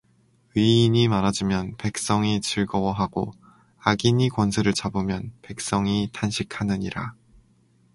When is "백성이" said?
1.77-2.41, 5.43-6.09